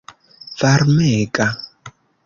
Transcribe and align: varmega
varmega 0.61 1.47